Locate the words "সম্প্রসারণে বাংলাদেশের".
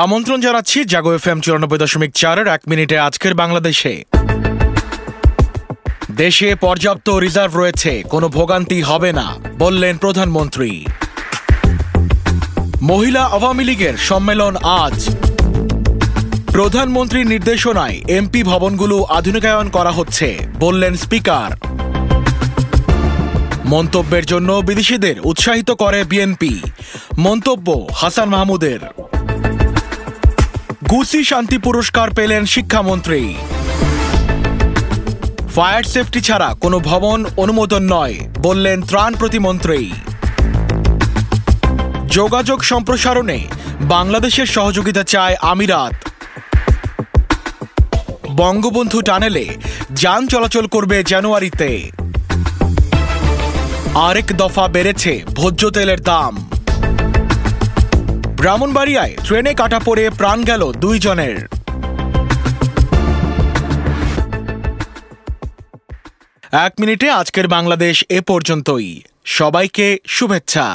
42.64-44.46